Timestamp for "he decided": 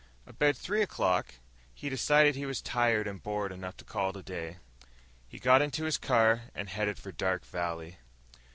1.75-2.33